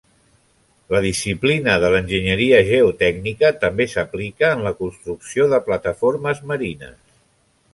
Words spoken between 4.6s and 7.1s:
la construcció de plataformes marines.